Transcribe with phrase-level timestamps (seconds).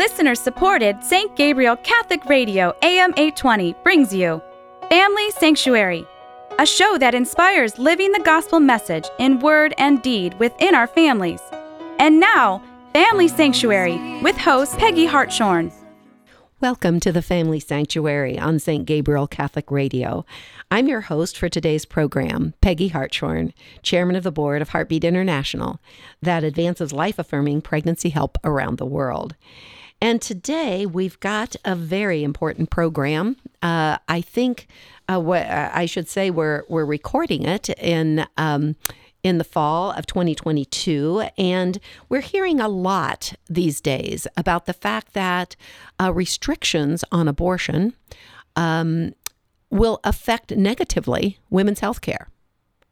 [0.00, 1.36] Listener supported St.
[1.36, 4.40] Gabriel Catholic Radio AM 820 brings you
[4.88, 6.06] Family Sanctuary,
[6.58, 11.42] a show that inspires living the gospel message in word and deed within our families.
[11.98, 12.62] And now,
[12.94, 15.70] Family Sanctuary with host Peggy Hartshorn.
[16.62, 18.86] Welcome to the Family Sanctuary on St.
[18.86, 20.24] Gabriel Catholic Radio.
[20.70, 25.78] I'm your host for today's program, Peggy Hartshorn, Chairman of the Board of Heartbeat International,
[26.22, 29.36] that advances life affirming pregnancy help around the world.
[30.02, 33.36] And today we've got a very important program.
[33.62, 34.66] Uh, I think
[35.08, 38.76] uh, what I should say we're we're recording it in um,
[39.22, 41.24] in the fall of 2022.
[41.36, 45.56] And we're hearing a lot these days about the fact that
[46.00, 47.94] uh, restrictions on abortion
[48.56, 49.14] um,
[49.70, 52.28] will affect negatively women's health care.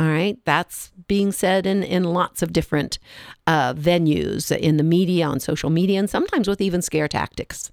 [0.00, 3.00] All right, that's being said in, in lots of different
[3.48, 7.72] uh, venues, in the media, on social media, and sometimes with even scare tactics.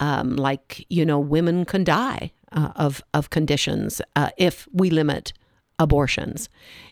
[0.00, 5.32] Um, like, you know, women can die uh, of, of conditions uh, if we limit
[5.78, 6.48] abortions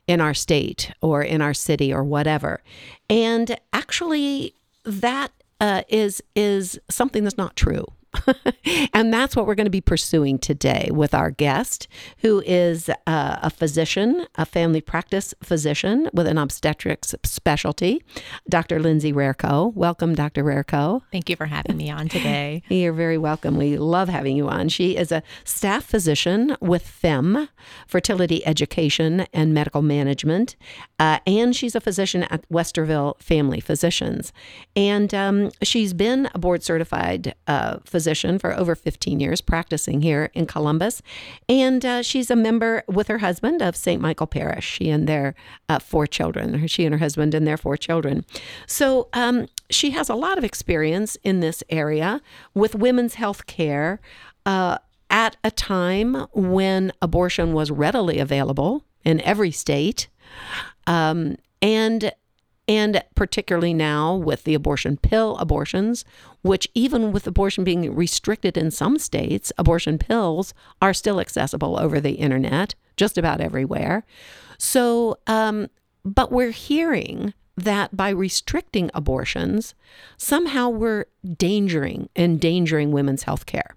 [0.07, 2.63] in our state or in our city or whatever.
[3.09, 7.87] And actually, that uh, is is something that's not true.
[8.93, 13.39] and that's what we're going to be pursuing today with our guest, who is uh,
[13.43, 18.03] a physician, a family practice physician with an obstetrics specialty,
[18.49, 18.81] Dr.
[18.81, 19.73] Lindsay Rareco.
[19.75, 20.45] Welcome, Dr.
[20.45, 21.03] Rareco.
[21.13, 22.63] Thank you for having me on today.
[22.69, 23.57] You're very welcome.
[23.57, 24.69] We love having you on.
[24.69, 27.49] She is a staff physician with FEMM,
[27.87, 30.57] Fertility Education and Medical Management,
[30.99, 34.33] uh, and she's a physician at Westerville Family Physicians.
[34.75, 40.01] And um, she's been a board certified uh, physician physician for over 15 years, practicing
[40.01, 41.03] here in Columbus.
[41.51, 44.01] And uh, she's a member with her husband of St.
[44.01, 44.65] Michael Parish.
[44.65, 45.35] She and their
[45.69, 48.25] uh, four children, she and her husband and their four children.
[48.67, 52.23] So um, she has a lot of experience in this area
[52.55, 54.01] with women's health care.
[54.47, 54.79] Uh,
[55.13, 60.07] at a time when abortion was readily available in every state.
[60.87, 62.13] Um, and
[62.71, 66.05] and particularly now with the abortion pill abortions,
[66.43, 71.99] which even with abortion being restricted in some states, abortion pills are still accessible over
[71.99, 74.05] the internet, just about everywhere.
[74.57, 75.67] So, um,
[76.05, 79.75] but we're hearing that by restricting abortions,
[80.17, 83.75] somehow we're endangering, endangering women's health care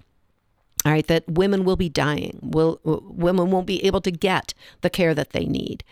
[0.86, 4.90] all right that women will be dying will women won't be able to get the
[4.90, 5.84] care that they need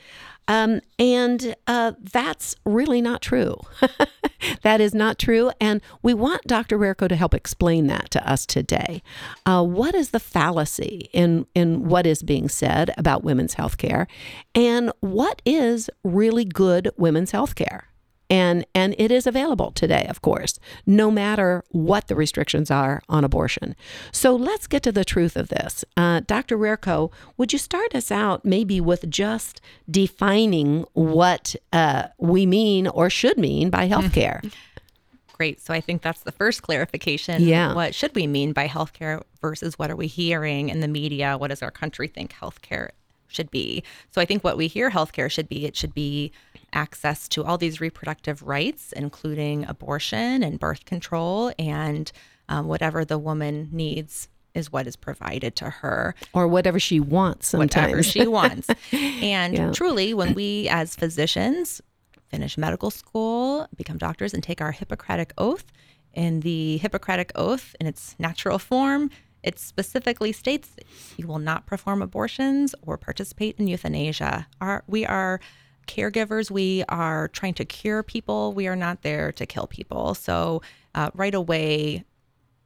[0.48, 3.56] um, and uh, that's really not true.
[4.64, 5.52] that is not true.
[5.60, 6.78] And we want Dr.
[6.78, 9.02] Rareco to help explain that to us today.
[9.46, 14.08] Uh, what is the fallacy in, in what is being said about women's health care?
[14.56, 17.91] And what is really good women's health care?
[18.32, 23.24] And and it is available today of course no matter what the restrictions are on
[23.24, 23.76] abortion
[24.12, 28.10] so let's get to the truth of this uh, dr rareco would you start us
[28.10, 34.42] out maybe with just defining what uh, we mean or should mean by healthcare
[35.42, 35.60] Great.
[35.60, 37.42] So I think that's the first clarification.
[37.42, 37.74] Yeah.
[37.74, 41.36] What should we mean by healthcare versus what are we hearing in the media?
[41.36, 42.90] What does our country think healthcare
[43.32, 43.84] should be?
[44.12, 46.32] So I think what we hear healthcare should be, it should be
[46.74, 52.12] access to all these reproductive rights, including abortion and birth control, and
[52.50, 57.48] um, whatever the woman needs is what is provided to her or whatever she wants
[57.48, 59.72] sometimes whatever she wants and yeah.
[59.72, 61.82] truly when we as physicians
[62.28, 65.64] finish medical school become doctors and take our hippocratic oath
[66.14, 69.10] in the hippocratic oath in its natural form
[69.44, 70.76] it specifically states
[71.18, 75.40] you will not perform abortions or participate in euthanasia our, we are
[75.88, 78.54] caregivers, we are trying to cure people.
[78.54, 80.16] We are not there to kill people.
[80.16, 80.62] So
[80.96, 82.04] uh, right away,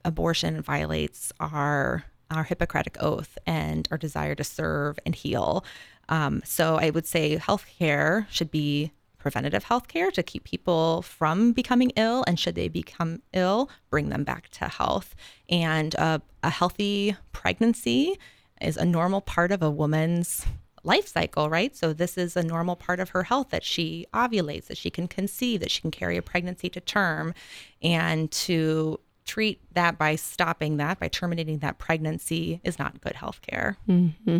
[0.03, 5.63] abortion violates our our Hippocratic oath and our desire to serve and heal.
[6.09, 8.91] Um, so I would say healthcare should be
[9.25, 14.23] preventative healthcare to keep people from becoming ill, and should they become ill, bring them
[14.23, 15.15] back to health.
[15.49, 18.19] And uh, a healthy pregnancy
[18.61, 20.45] is a normal part of a woman's
[20.83, 21.75] life cycle, right?
[21.75, 25.07] So this is a normal part of her health that she ovulates, that she can
[25.07, 27.33] conceive, that she can carry a pregnancy to term,
[27.81, 33.41] and to treat that by stopping that, by terminating that pregnancy, is not good health
[33.41, 33.77] care.
[33.87, 34.39] Mm-hmm.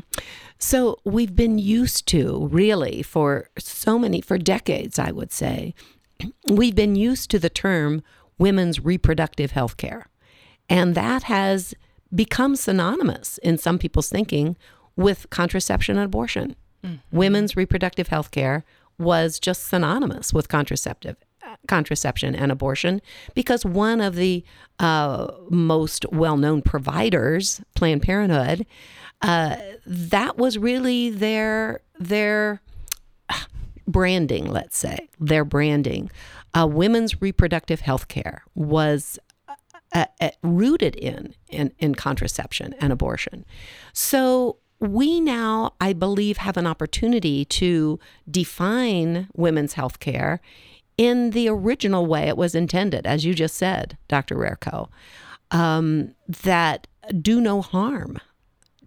[0.60, 5.74] So we've been used to, really, for so many, for decades, I would say,
[6.48, 8.04] we've been used to the term
[8.38, 10.08] women's reproductive health care.
[10.70, 11.74] And that has
[12.14, 14.58] become synonymous in some people's thinking
[14.96, 16.56] with contraception and abortion.
[16.84, 16.96] Mm-hmm.
[17.18, 18.64] Women's reproductive health care
[18.98, 21.18] was just synonymous with contraceptive
[21.68, 23.02] contraception and abortion
[23.34, 24.44] because one of the
[24.80, 28.66] uh, most well known providers, Planned Parenthood,
[29.22, 29.56] uh,
[29.86, 32.62] that was really their their
[33.88, 34.52] branding.
[34.52, 36.12] Let's say their branding.
[36.54, 39.20] Uh, women's reproductive health care was
[39.94, 43.46] uh, uh, rooted in, in in contraception and abortion.
[43.94, 48.00] So we now, I believe, have an opportunity to
[48.30, 50.42] define women's health care
[50.98, 54.36] in the original way it was intended, as you just said, Dr.
[54.36, 54.90] Rareco,
[55.52, 56.88] um, that
[57.22, 58.20] do no harm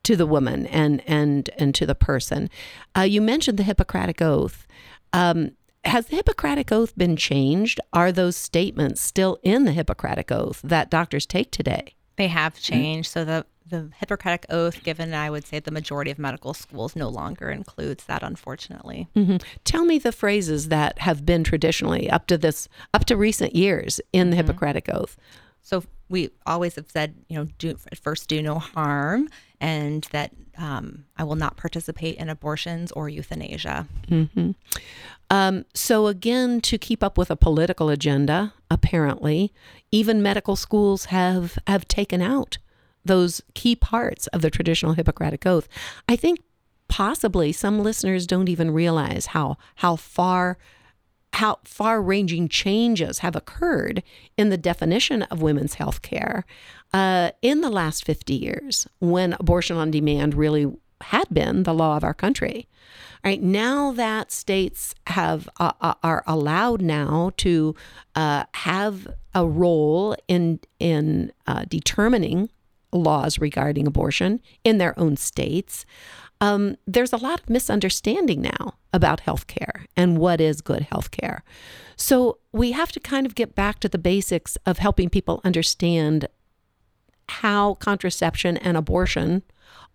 [0.05, 2.49] to the woman and and and to the person.
[2.97, 4.67] Uh, you mentioned the Hippocratic Oath.
[5.13, 5.53] Um,
[5.85, 7.81] has the Hippocratic Oath been changed?
[7.93, 11.95] Are those statements still in the Hippocratic Oath that doctors take today?
[12.19, 13.11] They have changed.
[13.11, 13.21] Mm-hmm.
[13.21, 17.09] So the the Hippocratic Oath, given I would say the majority of medical schools, no
[17.09, 19.09] longer includes that, unfortunately.
[19.15, 19.37] Mm-hmm.
[19.65, 24.01] Tell me the phrases that have been traditionally up to this, up to recent years
[24.13, 24.47] in the mm-hmm.
[24.47, 25.17] Hippocratic Oath.
[25.61, 29.29] So we always have said, you know, do first do no harm,
[29.61, 33.87] and that um, I will not participate in abortions or euthanasia.
[34.09, 34.53] Mm-hmm.
[35.31, 39.53] Um, so again, to keep up with a political agenda, apparently,
[39.91, 42.59] even medical schools have have taken out
[43.05, 45.69] those key parts of the traditional Hippocratic Oath.
[46.09, 46.41] I think
[46.89, 50.59] possibly some listeners don't even realize how how far
[51.35, 54.03] how far ranging changes have occurred
[54.37, 56.45] in the definition of women's health care
[56.93, 60.67] uh, in the last 50 years when abortion on demand really
[61.03, 62.67] had been the law of our country.
[63.25, 67.75] Right now that states have uh, uh are allowed now to
[68.15, 72.49] uh, have a role in in uh, determining
[72.93, 75.85] laws regarding abortion in their own states.
[76.41, 81.41] Um, there's a lot of misunderstanding now about healthcare and what is good healthcare.
[81.97, 86.29] So we have to kind of get back to the basics of helping people understand
[87.29, 89.43] how contraception and abortion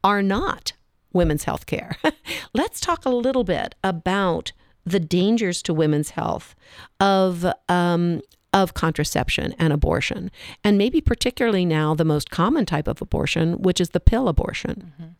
[0.03, 0.73] are not
[1.13, 1.97] women's health care.
[2.53, 4.51] Let's talk a little bit about
[4.85, 6.55] the dangers to women's health
[6.99, 8.21] of um,
[8.53, 10.29] of contraception and abortion,
[10.63, 14.93] and maybe particularly now the most common type of abortion, which is the pill abortion.
[14.93, 15.11] Mm-hmm.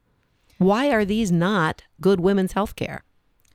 [0.64, 3.04] Why are these not good women's health care?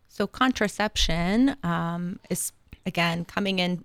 [0.08, 2.52] So, contraception um, is,
[2.84, 3.84] again, coming in,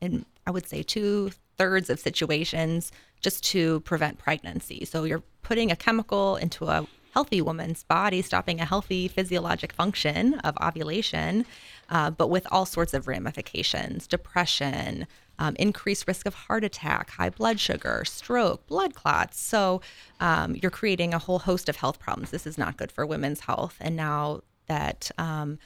[0.00, 2.90] in, I would say, two thirds of situations
[3.20, 4.84] just to prevent pregnancy.
[4.84, 10.34] So, you're putting a chemical into a healthy woman's body, stopping a healthy physiologic function
[10.40, 11.44] of ovulation,
[11.88, 15.06] uh, but with all sorts of ramifications depression,
[15.38, 19.40] um, increased risk of heart attack, high blood sugar, stroke, blood clots.
[19.40, 19.80] So
[20.20, 22.30] um, you're creating a whole host of health problems.
[22.30, 23.76] This is not good for women's health.
[23.80, 25.58] And now that um,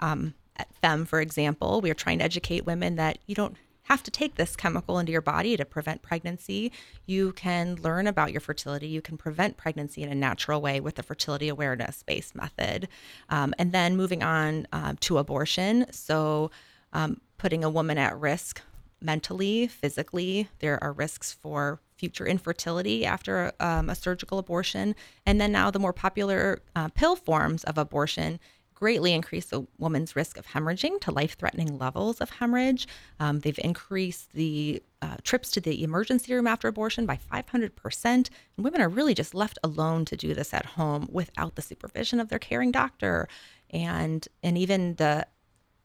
[0.00, 3.56] um at FEMM, for example, we are trying to educate women that you don't
[3.88, 6.72] have to take this chemical into your body to prevent pregnancy.
[7.06, 8.88] You can learn about your fertility.
[8.88, 12.88] You can prevent pregnancy in a natural way with the fertility awareness based method.
[13.28, 15.86] Um, and then moving on uh, to abortion.
[15.92, 16.50] So,
[16.92, 18.62] um, putting a woman at risk
[19.00, 20.48] mentally, physically.
[20.60, 24.94] There are risks for future infertility after um, a surgical abortion.
[25.24, 28.38] And then now the more popular uh, pill forms of abortion
[28.76, 32.86] greatly increased a woman's risk of hemorrhaging to life threatening levels of hemorrhage.
[33.18, 38.04] Um, they've increased the uh, trips to the emergency room after abortion by 500%.
[38.04, 38.28] And
[38.58, 42.28] women are really just left alone to do this at home without the supervision of
[42.28, 43.28] their caring doctor.
[43.70, 45.26] And, and even the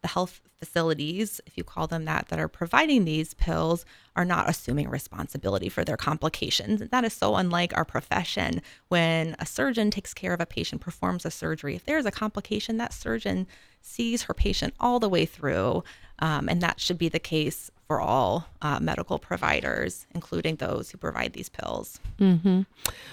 [0.01, 4.49] the health facilities, if you call them that, that are providing these pills are not
[4.49, 6.81] assuming responsibility for their complications.
[6.89, 8.61] That is so unlike our profession.
[8.87, 12.77] When a surgeon takes care of a patient, performs a surgery, if there's a complication,
[12.77, 13.47] that surgeon
[13.81, 15.83] sees her patient all the way through.
[16.19, 20.97] Um, and that should be the case for all uh, medical providers, including those who
[20.97, 21.99] provide these pills.
[22.19, 22.61] Mm-hmm.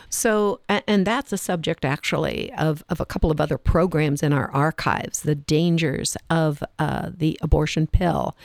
[0.09, 4.51] So, and that's a subject actually of, of a couple of other programs in our
[4.53, 8.37] archives the dangers of uh, the abortion pill.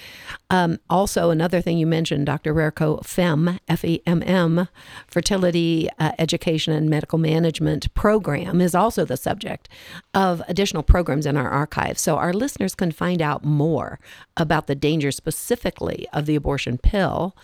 [0.49, 2.53] Um, also, another thing you mentioned, Dr.
[2.53, 4.67] Rareco, FEMM, F E M M,
[5.07, 9.69] Fertility uh, Education and Medical Management Program, is also the subject
[10.13, 12.01] of additional programs in our archives.
[12.01, 13.99] So, our listeners can find out more
[14.35, 17.35] about the dangers specifically of the abortion pill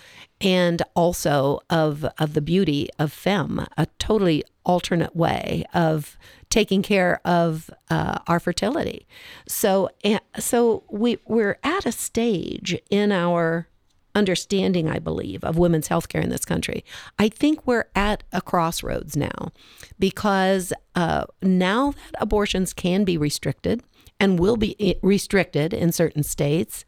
[0.41, 6.17] and also of of the beauty of FEMM a totally alternate way of
[6.50, 9.07] taking care of uh, our fertility.
[9.48, 9.89] So
[10.38, 13.67] so we we're at a stage in our
[14.15, 16.83] understanding i believe of women's health care in this country.
[17.17, 19.51] I think we're at a crossroads now
[20.00, 23.83] because uh, now that abortions can be restricted
[24.19, 26.86] and will be eh, restricted in certain states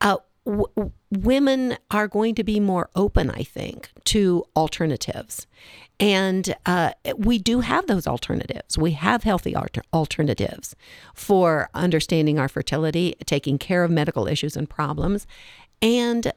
[0.00, 5.46] uh, w- women are going to be more open, I think, to alternatives.
[5.98, 8.76] And uh, we do have those alternatives.
[8.76, 10.76] We have healthy alter- alternatives
[11.14, 15.26] for understanding our fertility, taking care of medical issues and problems.
[15.80, 16.32] And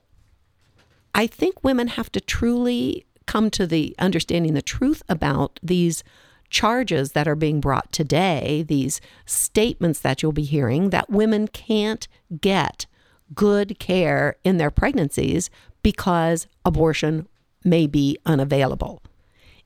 [1.14, 6.04] I think women have to truly come to the understanding the truth about these
[6.50, 12.08] charges that are being brought today, these statements that you'll be hearing that women can't
[12.42, 12.86] get
[13.34, 15.50] good care in their pregnancies
[15.84, 17.28] because abortion
[17.64, 19.02] may be unavailable.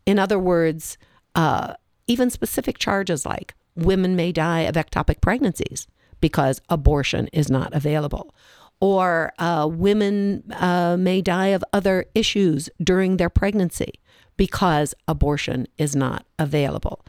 [0.05, 0.98] In other words,
[1.36, 1.74] uh,
[2.08, 5.88] even specific charges like women may die of ectopic pregnancies
[6.20, 8.34] because abortion is not available.
[8.79, 13.93] Or uh, women uh, may die of other issues during their pregnancy
[14.36, 17.05] because abortion is not available.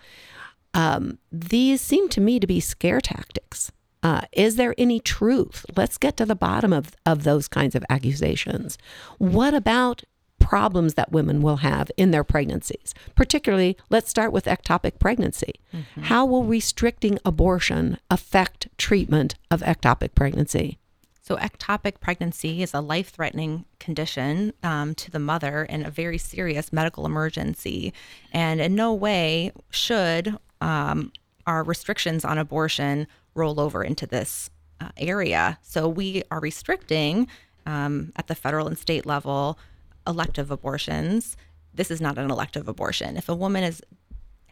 [0.72, 3.72] Um, these seem to me to be scare tactics.
[4.04, 5.64] Uh, is there any truth?
[5.74, 8.76] Let's get to the bottom of, of those kinds of accusations.
[9.16, 10.04] What about
[10.38, 12.92] problems that women will have in their pregnancies?
[13.14, 15.54] Particularly, let's start with ectopic pregnancy.
[15.72, 16.02] Mm-hmm.
[16.02, 20.78] How will restricting abortion affect treatment of ectopic pregnancy?
[21.22, 26.18] So, ectopic pregnancy is a life threatening condition um, to the mother and a very
[26.18, 27.94] serious medical emergency.
[28.30, 31.10] And in no way should um,
[31.46, 34.50] our restrictions on abortion roll over into this
[34.80, 35.58] uh, area.
[35.62, 37.28] So, we are restricting
[37.66, 39.58] um, at the federal and state level
[40.06, 41.36] elective abortions.
[41.72, 43.16] This is not an elective abortion.
[43.16, 43.82] If a woman is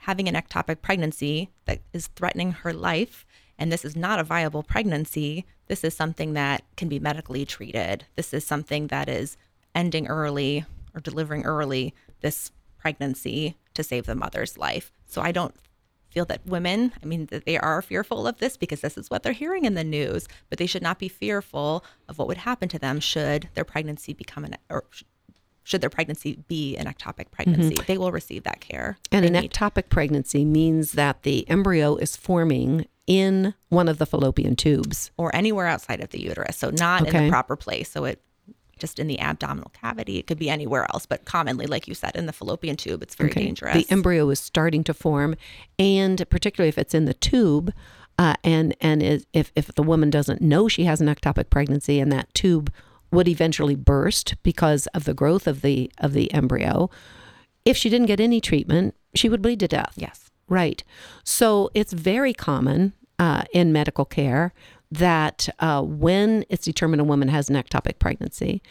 [0.00, 3.24] having an ectopic pregnancy that is threatening her life,
[3.58, 8.04] and this is not a viable pregnancy, this is something that can be medically treated.
[8.16, 9.36] This is something that is
[9.74, 14.92] ending early or delivering early this pregnancy to save the mother's life.
[15.06, 15.54] So I don't
[16.12, 19.22] feel that women, I mean, that they are fearful of this because this is what
[19.22, 22.68] they're hearing in the news, but they should not be fearful of what would happen
[22.68, 24.84] to them should their pregnancy become an or
[25.64, 27.76] should their pregnancy be an ectopic pregnancy.
[27.76, 27.86] Mm-hmm.
[27.86, 28.98] They will receive that care.
[29.10, 29.52] And an need.
[29.52, 35.34] ectopic pregnancy means that the embryo is forming in one of the fallopian tubes or
[35.34, 36.56] anywhere outside of the uterus.
[36.56, 37.16] So not okay.
[37.16, 37.90] in the proper place.
[37.90, 38.20] So it
[38.78, 40.18] just in the abdominal cavity.
[40.18, 43.14] It could be anywhere else, but commonly, like you said, in the fallopian tube, it's
[43.14, 43.44] very okay.
[43.44, 43.74] dangerous.
[43.74, 45.36] The embryo is starting to form,
[45.78, 47.72] and particularly if it's in the tube,
[48.18, 52.00] uh, and and is, if if the woman doesn't know she has an ectopic pregnancy,
[52.00, 52.72] and that tube
[53.10, 56.90] would eventually burst because of the growth of the of the embryo.
[57.64, 59.92] If she didn't get any treatment, she would bleed to death.
[59.96, 60.30] Yes.
[60.48, 60.82] Right.
[61.24, 64.52] So it's very common uh, in medical care
[64.92, 68.62] that uh, when it's determined a woman has an ectopic pregnancy,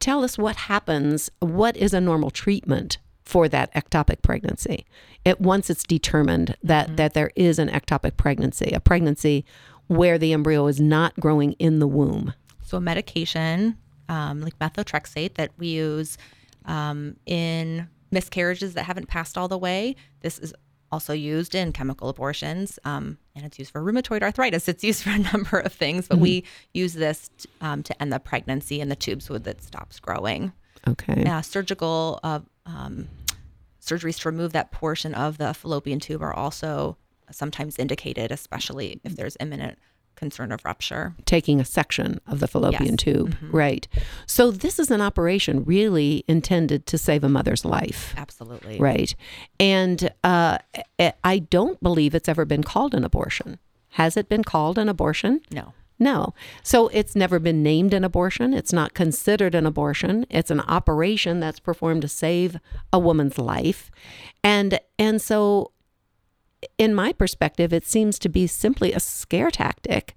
[0.00, 1.30] tell us what happens.
[1.38, 4.84] What is a normal treatment for that ectopic pregnancy?
[5.24, 6.96] It once it's determined that mm-hmm.
[6.96, 9.44] that there is an ectopic pregnancy, a pregnancy
[9.86, 12.34] where the embryo is not growing in the womb.
[12.64, 13.76] So a medication
[14.08, 16.18] um, like methotrexate that we use
[16.64, 19.94] um, in miscarriages that haven't passed all the way.
[20.20, 20.52] This is
[20.92, 24.68] also used in chemical abortions, um, and it's used for rheumatoid arthritis.
[24.68, 26.22] It's used for a number of things, but mm-hmm.
[26.22, 26.44] we
[26.74, 30.52] use this t- um, to end the pregnancy and the tubes so that stops growing.
[30.88, 31.24] Okay.
[31.24, 33.08] Uh, surgical uh, um,
[33.80, 36.96] surgeries to remove that portion of the fallopian tube are also
[37.30, 39.78] sometimes indicated, especially if there's imminent
[40.20, 41.16] concern of rupture.
[41.24, 42.96] Taking a section of the fallopian yes.
[42.98, 43.56] tube, mm-hmm.
[43.56, 43.88] right.
[44.26, 48.14] So, this is an operation really intended to save a mother's life.
[48.16, 48.78] Absolutely.
[48.78, 49.16] Right.
[49.58, 50.58] And uh,
[51.24, 53.58] I don't believe it's ever been called an abortion.
[53.94, 55.40] Has it been called an abortion?
[55.50, 55.72] No.
[55.98, 56.34] No.
[56.62, 58.54] So it's never been named an abortion.
[58.54, 60.26] It's not considered an abortion.
[60.30, 62.58] It's an operation that's performed to save
[62.92, 63.90] a woman's life.
[64.44, 65.72] And and so
[66.78, 70.16] in my perspective, it seems to be simply a scare tactic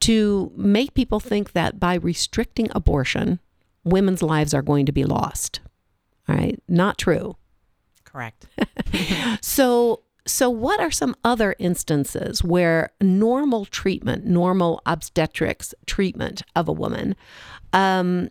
[0.00, 3.40] to make people think that by restricting abortion,
[3.84, 5.60] women's lives are going to be lost.
[6.28, 7.36] All right, not true.
[8.04, 8.46] Correct.
[9.40, 16.72] so, so what are some other instances where normal treatment, normal obstetrics treatment of a
[16.72, 17.16] woman,
[17.72, 18.30] um,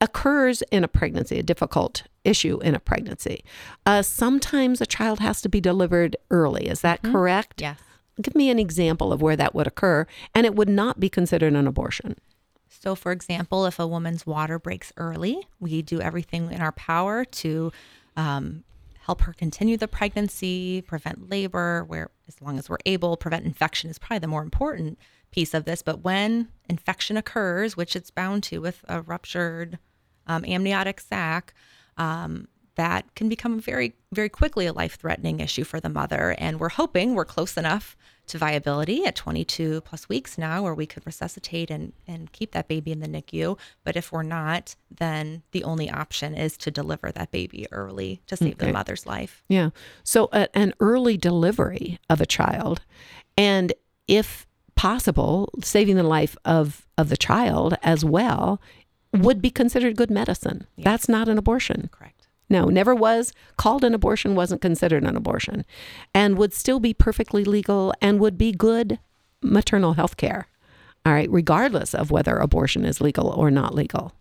[0.00, 3.44] occurs in a pregnancy, a difficult issue in a pregnancy.
[3.86, 6.66] Uh, sometimes a child has to be delivered early.
[6.66, 7.12] Is that mm-hmm.
[7.12, 7.60] correct?
[7.60, 7.80] Yes.
[8.20, 11.54] Give me an example of where that would occur, and it would not be considered
[11.54, 12.16] an abortion.
[12.68, 17.24] So, for example, if a woman's water breaks early, we do everything in our power
[17.24, 17.72] to
[18.16, 18.64] um,
[19.00, 23.90] help her continue the pregnancy, prevent labor, where as long as we're able, prevent infection
[23.90, 24.98] is probably the more important
[25.30, 25.82] piece of this.
[25.82, 29.78] But when infection occurs, which it's bound to with a ruptured
[30.26, 31.54] um, amniotic sac,
[32.00, 36.34] um, that can become very, very quickly a life threatening issue for the mother.
[36.38, 37.94] And we're hoping we're close enough
[38.28, 42.68] to viability at 22 plus weeks now, where we could resuscitate and, and keep that
[42.68, 43.58] baby in the NICU.
[43.84, 48.36] But if we're not, then the only option is to deliver that baby early to
[48.36, 48.68] save okay.
[48.68, 49.42] the mother's life.
[49.48, 49.70] Yeah.
[50.02, 52.80] So, uh, an early delivery of a child,
[53.36, 53.74] and
[54.08, 58.58] if possible, saving the life of, of the child as well
[59.12, 60.66] would be considered good medicine.
[60.76, 60.84] Yes.
[60.84, 61.88] That's not an abortion.
[61.92, 62.28] Correct.
[62.48, 63.32] No, never was.
[63.56, 65.64] Called an abortion wasn't considered an abortion
[66.14, 68.98] and would still be perfectly legal and would be good
[69.42, 70.48] maternal health care.
[71.06, 74.12] All right, regardless of whether abortion is legal or not legal.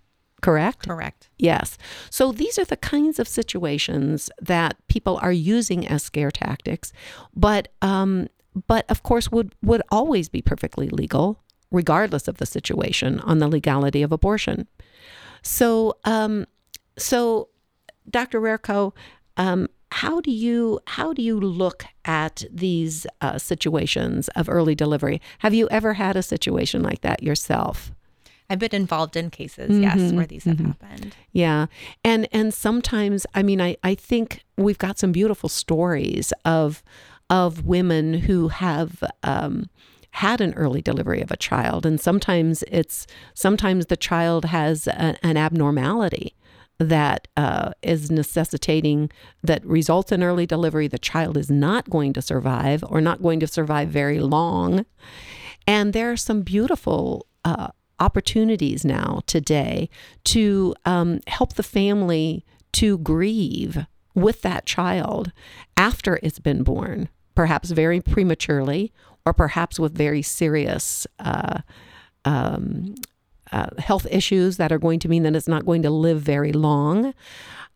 [0.41, 0.87] Correct?
[0.87, 1.29] Correct.
[1.37, 1.77] Yes.
[2.09, 6.93] So these are the kinds of situations that people are using as scare tactics,
[7.35, 8.29] but um,
[8.67, 11.41] but of course would would always be perfectly legal
[11.71, 14.67] regardless of the situation on the legality of abortion.
[15.41, 16.45] So um,
[16.97, 17.49] so
[18.09, 18.41] Dr.
[18.41, 18.93] Rarico,
[19.37, 25.21] um, how do you how do you look at these uh, situations of early delivery?
[25.39, 27.91] Have you ever had a situation like that yourself?
[28.51, 30.85] I've been involved in cases, mm-hmm, yes, where these have mm-hmm.
[30.85, 31.15] happened.
[31.31, 31.67] Yeah.
[32.03, 36.83] And and sometimes I mean I, I think we've got some beautiful stories of
[37.29, 39.69] of women who have um,
[40.11, 45.15] had an early delivery of a child and sometimes it's sometimes the child has a,
[45.23, 46.35] an abnormality
[46.79, 49.11] that uh, is necessitating
[49.43, 53.39] that results in early delivery, the child is not going to survive or not going
[53.41, 54.85] to survive very long.
[55.67, 57.67] And there are some beautiful uh,
[57.99, 59.89] opportunities now today
[60.23, 63.85] to um, help the family to grieve
[64.15, 65.33] with that child
[65.75, 68.93] after it's been born, perhaps very prematurely
[69.29, 71.59] or perhaps with very serious uh,
[72.25, 72.95] um,
[73.51, 76.51] uh, health issues that are going to mean that it's not going to live very
[76.51, 77.13] long.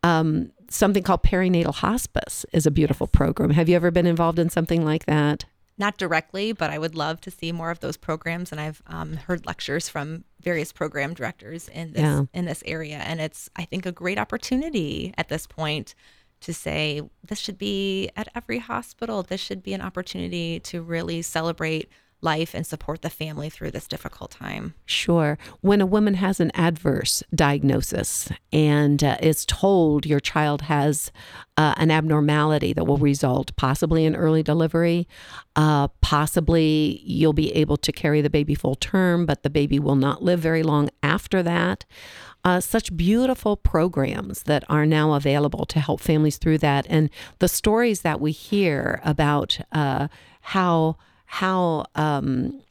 [0.02, 3.52] Um, something called perinatal hospice is a beautiful program.
[3.52, 5.46] Have you ever been involved in something like that?
[5.78, 8.52] Not directly, but I would love to see more of those programs.
[8.52, 12.24] And I've um, heard lectures from various program directors in this yeah.
[12.34, 15.96] in this area, and it's I think a great opportunity at this point
[16.44, 19.24] to say this should be at every hospital.
[19.24, 21.90] This should be an opportunity to really celebrate
[22.24, 24.74] life and support the family through this difficult time.
[24.86, 25.38] Sure.
[25.62, 31.12] When a woman has an adverse diagnosis and uh, is told your child has
[31.58, 35.08] uh, an abnormality that will result possibly in early delivery,
[35.56, 39.96] uh, possibly you'll be able to carry the baby full term, but the baby will
[39.96, 41.86] not live very long after that.
[42.46, 46.86] Uh, such beautiful programs that are now available to help families through that.
[46.90, 47.10] And
[47.40, 50.10] the stories that we hear about uh,
[50.42, 50.98] how
[51.34, 52.62] how um,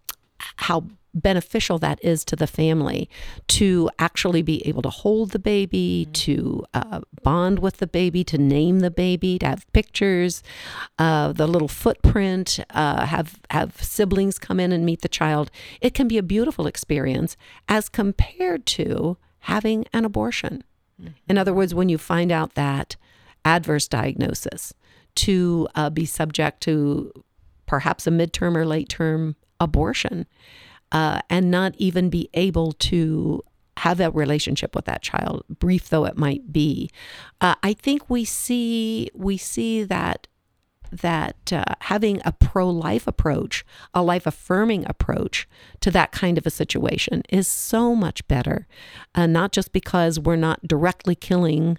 [0.57, 3.11] how beneficial that is to the family
[3.47, 6.13] to actually be able to hold the baby, mm-hmm.
[6.13, 10.43] to uh, bond with the baby, to name the baby, to have pictures,
[10.99, 15.51] uh, the little footprint, uh, have have siblings come in and meet the child.
[15.81, 17.37] It can be a beautiful experience
[17.69, 20.63] as compared to having an abortion.
[21.01, 21.13] Mm-hmm.
[21.29, 22.95] In other words, when you find out that
[23.45, 24.73] adverse diagnosis,
[25.15, 27.13] to uh, be subject to
[27.73, 30.27] perhaps a midterm or late term abortion,
[30.93, 33.43] uh, and not even be able to
[33.79, 36.91] have that relationship with that child, brief though it might be.
[37.41, 40.27] Uh, I think we see we see that
[40.91, 45.49] that uh, having a pro-life approach, a life-affirming approach
[45.81, 48.67] to that kind of a situation is so much better.
[49.15, 51.79] Uh, not just because we're not directly killing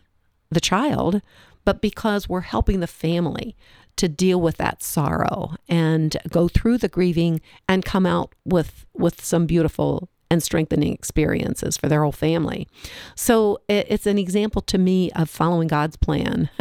[0.49, 1.21] the child,
[1.65, 3.55] but because we're helping the family
[3.97, 9.23] to deal with that sorrow and go through the grieving and come out with with
[9.23, 12.67] some beautiful and strengthening experiences for their whole family.
[13.15, 16.49] So it's an example to me of following God's plan.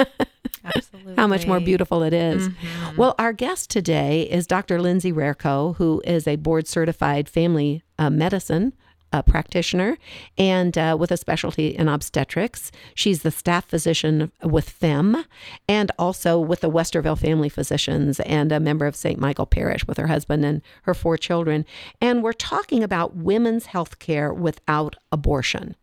[0.64, 1.14] Absolutely.
[1.16, 2.48] How much more beautiful it is.
[2.48, 2.96] Mm-hmm.
[2.96, 4.80] Well, our guest today is Dr.
[4.80, 8.74] Lindsay Rarico, who is a board certified family uh, medicine
[9.12, 9.98] a practitioner
[10.38, 12.72] and uh, with a specialty in obstetrics.
[12.94, 15.24] She's the staff physician with FEMM
[15.68, 19.18] and also with the Westerville Family Physicians and a member of St.
[19.18, 21.64] Michael Parish with her husband and her four children.
[22.00, 25.76] And we're talking about women's health care without abortion.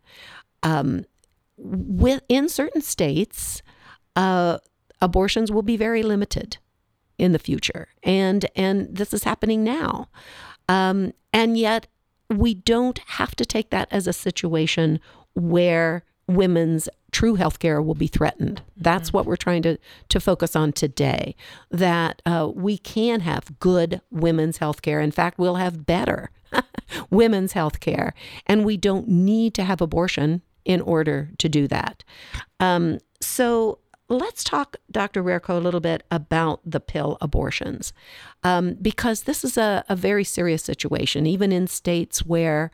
[0.62, 1.04] Um,
[1.56, 3.62] with, in certain states,
[4.16, 4.58] uh,
[5.00, 6.58] abortions will be very limited
[7.18, 10.08] in the future, and and this is happening now.
[10.68, 11.86] Um, and yet,
[12.30, 15.00] we don't have to take that as a situation
[15.34, 18.62] where women's true health care will be threatened.
[18.76, 19.18] That's mm-hmm.
[19.18, 21.34] what we're trying to, to focus on today.
[21.70, 25.00] That uh, we can have good women's health care.
[25.00, 26.30] In fact, we'll have better
[27.10, 28.14] women's health care.
[28.46, 32.04] And we don't need to have abortion in order to do that.
[32.60, 33.78] Um, so
[34.10, 35.22] let's talk, Dr.
[35.22, 37.92] Rarico, a little bit about the pill abortions,
[38.42, 41.26] um, because this is a, a very serious situation.
[41.26, 42.70] Even in states where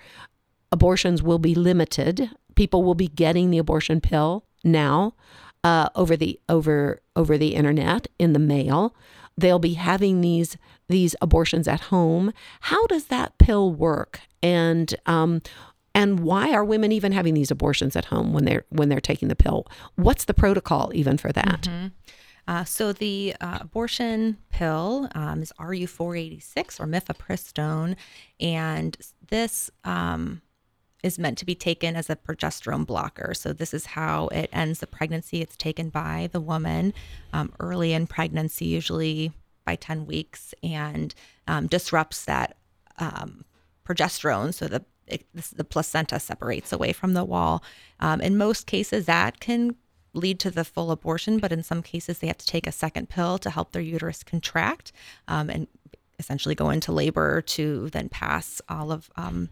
[0.73, 5.15] abortions will be limited, people will be getting the abortion pill now
[5.63, 8.95] uh, over the over over the internet in the mail.
[9.37, 10.57] They'll be having these
[10.89, 12.33] these abortions at home.
[12.61, 14.21] How does that pill work?
[14.43, 15.43] And um,
[15.97, 19.29] and why are women even having these abortions at home when they're when they're taking
[19.29, 19.67] the pill?
[19.95, 21.63] What's the protocol even for that?
[21.63, 21.87] Mm-hmm.
[22.47, 27.97] Uh, so the uh, abortion pill um, is RU486 or mifepristone,
[28.39, 28.97] and
[29.29, 30.43] this um,
[31.03, 33.33] is meant to be taken as a progesterone blocker.
[33.33, 35.41] So this is how it ends the pregnancy.
[35.41, 36.93] It's taken by the woman
[37.33, 39.33] um, early in pregnancy, usually
[39.65, 41.15] by 10 weeks, and
[41.49, 42.59] um, disrupts that
[42.99, 43.45] um,
[43.85, 44.55] progesterone.
[44.55, 47.63] So the it, the placenta separates away from the wall.
[48.01, 49.77] Um, in most cases, that can
[50.13, 53.09] lead to the full abortion, but in some cases, they have to take a second
[53.09, 54.93] pill to help their uterus contract
[55.29, 55.69] um, and
[56.19, 59.51] essentially go into labor to then pass all of um,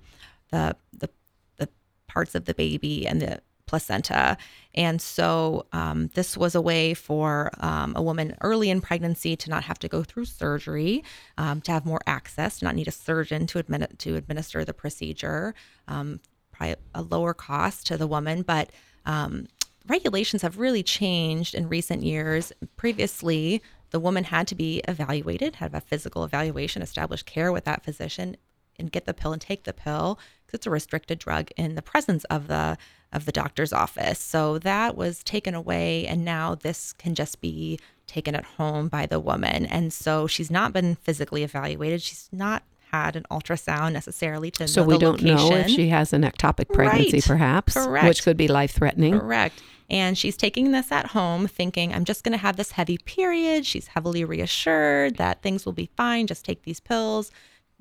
[0.50, 1.10] the, the
[1.58, 1.68] the
[2.06, 3.40] parts of the baby and the
[3.74, 4.36] placenta.
[4.76, 5.66] And so
[6.14, 10.04] this was a way for a woman early in pregnancy to not have to go
[10.04, 11.02] through surgery,
[11.36, 15.54] to have more access, to not need a surgeon to, admin- to administer the procedure,
[15.88, 16.20] um,
[16.52, 18.42] probably a lower cost to the woman.
[18.42, 18.70] But
[19.06, 19.48] um,
[19.88, 22.52] regulations have really changed in recent years.
[22.76, 23.60] Previously,
[23.90, 28.36] the woman had to be evaluated, have a physical evaluation, establish care with that physician,
[28.78, 31.82] and get the pill and take the pill because it's a restricted drug in the
[31.82, 32.76] presence of the
[33.14, 34.18] of the doctor's office.
[34.18, 39.06] So that was taken away, and now this can just be taken at home by
[39.06, 39.64] the woman.
[39.66, 42.02] And so she's not been physically evaluated.
[42.02, 45.50] She's not had an ultrasound necessarily to so we don't location.
[45.50, 47.24] know if she has an ectopic pregnancy right.
[47.24, 48.06] perhaps Correct.
[48.06, 52.22] which could be life threatening correct and she's taking this at home thinking i'm just
[52.22, 56.44] going to have this heavy period she's heavily reassured that things will be fine just
[56.44, 57.32] take these pills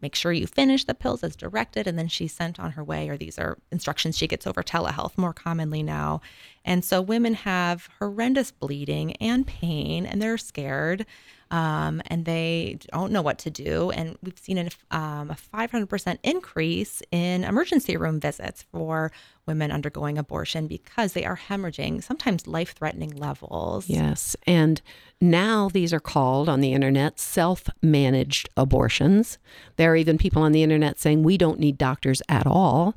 [0.03, 3.09] make sure you finish the pills as directed and then she's sent on her way
[3.09, 6.21] or these are instructions she gets over telehealth more commonly now
[6.63, 11.05] and so women have horrendous bleeding and pain and they're scared
[11.53, 13.91] um, and they don't know what to do.
[13.91, 19.11] And we've seen an, um, a 500% increase in emergency room visits for
[19.45, 23.89] women undergoing abortion because they are hemorrhaging, sometimes life threatening levels.
[23.89, 24.35] Yes.
[24.47, 24.81] And
[25.19, 29.37] now these are called on the internet self managed abortions.
[29.75, 32.95] There are even people on the internet saying we don't need doctors at all.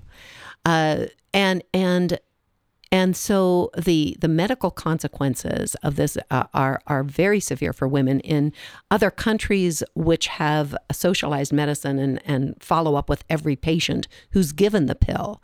[0.65, 2.19] Uh, and and
[2.93, 8.21] and so the the medical consequences of this uh, are are very severe for women
[8.21, 8.53] in
[8.91, 14.87] other countries which have socialized medicine and and follow up with every patient who's given
[14.87, 15.43] the pill.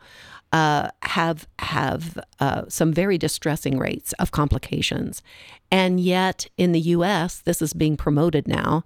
[0.53, 5.23] Uh, have have uh, some very distressing rates of complications,
[5.71, 7.39] and yet in the U.S.
[7.39, 8.85] this is being promoted now.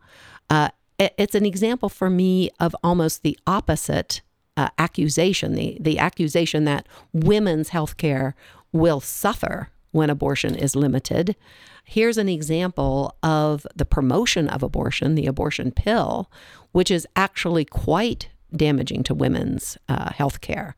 [0.49, 4.21] Uh, it's an example for me of almost the opposite
[4.55, 8.35] uh, accusation, the, the accusation that women's health care
[8.71, 11.35] will suffer when abortion is limited.
[11.83, 16.29] Here's an example of the promotion of abortion, the abortion pill,
[16.71, 20.75] which is actually quite damaging to women's uh, health care.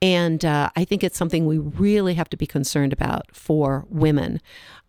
[0.00, 4.40] And uh, I think it's something we really have to be concerned about for women.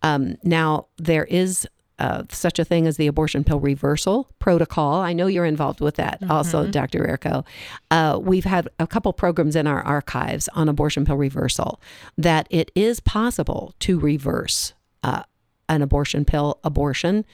[0.02, 1.68] Um, now, there is
[2.00, 5.02] uh, such a thing as the abortion pill reversal protocol.
[5.02, 6.32] I know you're involved with that mm-hmm.
[6.32, 7.00] also, Dr.
[7.00, 7.46] Rarico.
[7.92, 11.82] Uh, we've had a couple programs in our archives on abortion pill reversal
[12.18, 14.74] that it is possible to reverse
[15.04, 15.24] uh,
[15.68, 17.26] an abortion pill abortion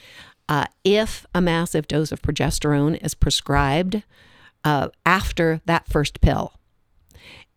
[0.48, 4.02] uh, if a massive dose of progesterone is prescribed
[4.64, 6.52] uh, after that first pill.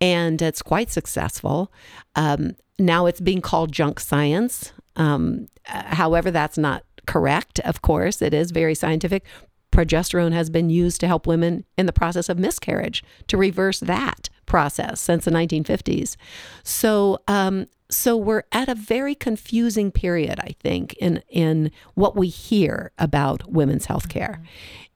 [0.01, 1.71] And it's quite successful.
[2.15, 4.71] Um, now it's being called junk science.
[4.95, 8.21] Um, however, that's not correct, of course.
[8.21, 9.25] It is very scientific.
[9.71, 14.29] Progesterone has been used to help women in the process of miscarriage to reverse that
[14.45, 16.15] process since the 1950s.
[16.63, 22.28] So, um, so we're at a very confusing period, I think, in in what we
[22.28, 24.39] hear about women's health care.
[24.41, 24.45] Mm-hmm.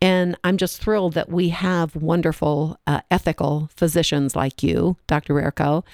[0.01, 5.33] And I'm just thrilled that we have wonderful uh, ethical physicians like you, Dr.
[5.33, 5.85] Rarico,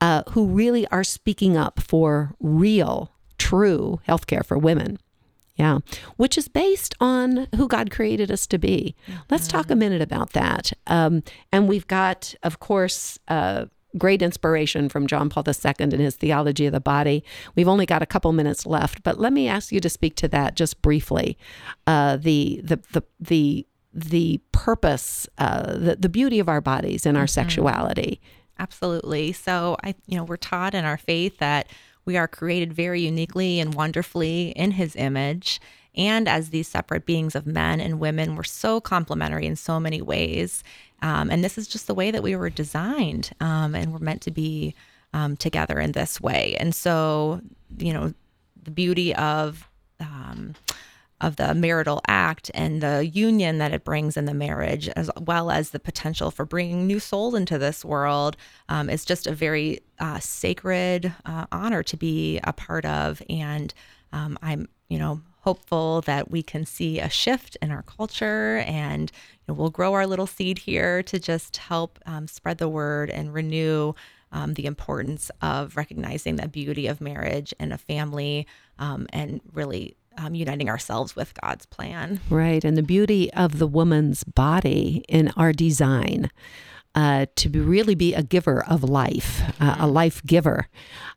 [0.00, 4.98] uh, who really are speaking up for real, true healthcare for women.
[5.56, 5.78] Yeah,
[6.16, 8.94] which is based on who God created us to be.
[9.06, 9.20] Mm-hmm.
[9.30, 9.78] Let's talk a mm-hmm.
[9.78, 10.70] minute about that.
[10.86, 13.64] Um, and we've got, of course, uh,
[13.98, 17.24] great inspiration from John Paul II and his theology of the body.
[17.54, 20.28] We've only got a couple minutes left, but let me ask you to speak to
[20.28, 21.38] that just briefly.
[21.86, 27.16] Uh, the, the the the the purpose, uh, the the beauty of our bodies and
[27.16, 27.40] our mm-hmm.
[27.40, 28.20] sexuality.
[28.58, 29.32] Absolutely.
[29.32, 31.68] So I, you know, we're taught in our faith that
[32.04, 35.60] we are created very uniquely and wonderfully in his image.
[35.94, 40.02] And as these separate beings of men and women, we're so complementary in so many
[40.02, 40.62] ways.
[41.02, 44.22] Um, and this is just the way that we were designed um, and we're meant
[44.22, 44.74] to be
[45.12, 46.56] um, together in this way.
[46.58, 47.40] And so,
[47.78, 48.14] you know,
[48.62, 49.68] the beauty of
[50.00, 50.54] um,
[51.20, 55.50] of the marital act and the union that it brings in the marriage, as well
[55.50, 58.36] as the potential for bringing new souls into this world,
[58.68, 63.22] um, is just a very uh, sacred uh, honor to be a part of.
[63.30, 63.72] And
[64.12, 69.12] um, I'm, you know, hopeful that we can see a shift in our culture and
[69.12, 73.10] you know, we'll grow our little seed here to just help um, spread the word
[73.10, 73.92] and renew
[74.32, 78.44] um, the importance of recognizing the beauty of marriage and a family
[78.80, 82.18] um, and really um, uniting ourselves with God's plan.
[82.28, 82.64] Right.
[82.64, 86.28] And the beauty of the woman's body in our design.
[86.96, 90.66] Uh, to be, really be a giver of life, uh, a life giver.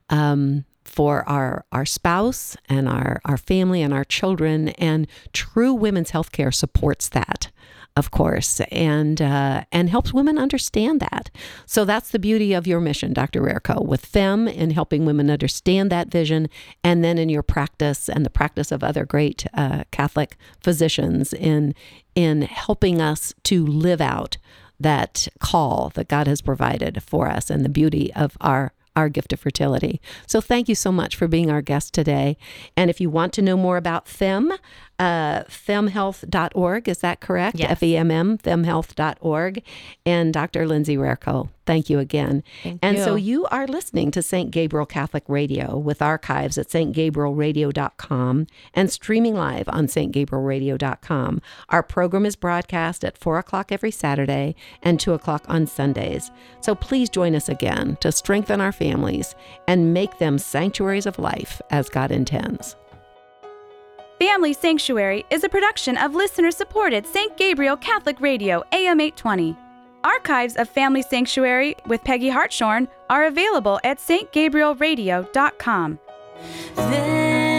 [0.09, 4.69] Um, for our, our spouse and our, our family and our children.
[4.69, 7.51] And true women's healthcare supports that
[7.99, 11.29] of course, and uh, and helps women understand that.
[11.65, 13.41] So that's the beauty of your mission, Dr.
[13.41, 16.49] Rarico, with FEMM in helping women understand that vision,
[16.83, 21.75] and then in your practice and the practice of other great uh, Catholic physicians in
[22.15, 24.37] in helping us to live out
[24.79, 29.33] that call that God has provided for us and the beauty of our our gift
[29.33, 29.99] of fertility.
[30.27, 32.37] So thank you so much for being our guest today.
[32.77, 34.57] And if you want to know more about FEMM,
[34.99, 37.57] uh, femmhealth.org, is that correct?
[37.57, 37.71] Yes.
[37.71, 39.63] F-E-M-M, femmhealth.org.
[40.05, 40.67] And Dr.
[40.67, 42.43] Lindsay Rarico, thank you again.
[42.63, 43.03] Thank and you.
[43.03, 44.51] so you are listening to St.
[44.51, 51.41] Gabriel Catholic Radio with archives at stgabrielradio.com and streaming live on stgabrielradio.com.
[51.69, 56.29] Our program is broadcast at 4 o'clock every Saturday and 2 o'clock on Sundays.
[56.59, 59.33] So please join us again to strengthen our families
[59.65, 62.75] and make them sanctuaries of life as God intends.
[64.19, 67.37] Family Sanctuary is a production of listener supported St.
[67.37, 69.55] Gabriel Catholic Radio AM 820.
[70.03, 75.99] Archives of Family Sanctuary with Peggy Hartshorn are available at stgabrielradio.com.
[76.75, 77.49] Veni.